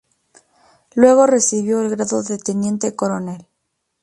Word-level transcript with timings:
Luego 0.95 1.27
recibió 1.27 1.79
el 1.79 1.91
grado 1.91 2.23
de 2.23 2.39
teniente 2.39 2.95
coronel. 2.95 3.45